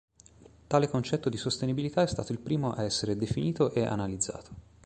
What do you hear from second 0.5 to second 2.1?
Tale concetto di sostenibilità è